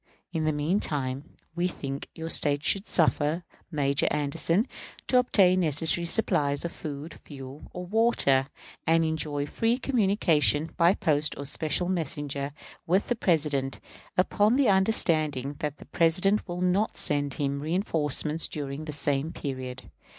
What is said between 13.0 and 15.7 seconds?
the President; upon the understanding